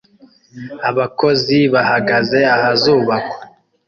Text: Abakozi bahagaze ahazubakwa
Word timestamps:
Abakozi 0.89 1.57
bahagaze 1.73 2.39
ahazubakwa 2.55 3.35